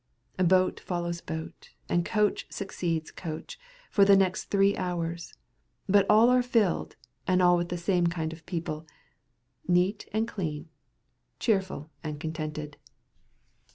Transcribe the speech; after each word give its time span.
Boat 0.45 0.79
follows 0.79 1.21
boat, 1.21 1.69
and 1.87 2.03
coach 2.03 2.47
succeeds 2.49 3.11
coach, 3.11 3.59
for 3.91 4.03
the 4.03 4.15
next 4.17 4.45
three 4.45 4.75
hours; 4.75 5.35
but 5.87 6.07
all 6.09 6.31
are 6.31 6.41
filled, 6.41 6.95
and 7.27 7.39
all 7.39 7.55
with 7.55 7.69
the 7.69 7.77
same 7.77 8.07
kind 8.07 8.33
of 8.33 8.43
people—neat 8.47 10.09
and 10.11 10.27
clean, 10.27 10.69
cheerful 11.37 11.91
and 12.03 12.19
contented. 12.19 12.77